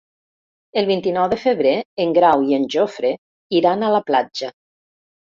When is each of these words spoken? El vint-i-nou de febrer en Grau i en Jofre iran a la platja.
El 0.81 0.85
vint-i-nou 0.91 1.25
de 1.33 1.37
febrer 1.41 1.73
en 2.05 2.15
Grau 2.15 2.45
i 2.53 2.57
en 2.57 2.65
Jofre 2.75 3.11
iran 3.59 3.85
a 3.85 3.91
la 3.97 4.01
platja. 4.09 4.51